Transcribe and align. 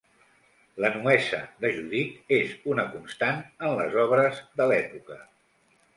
La 0.83 0.89
nuesa 0.93 1.41
de 1.65 1.71
Judit 1.75 2.33
és 2.39 2.55
una 2.73 2.85
constant 2.95 3.45
en 3.69 3.77
les 3.83 3.99
obres 4.05 4.41
de 4.63 4.69
l'època. 4.73 5.21